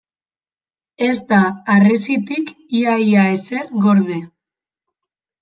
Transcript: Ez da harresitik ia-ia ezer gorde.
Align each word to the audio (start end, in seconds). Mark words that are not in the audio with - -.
Ez 1.07 1.13
da 1.31 1.41
harresitik 1.73 2.49
ia-ia 2.81 3.27
ezer 3.35 3.71
gorde. 3.87 4.19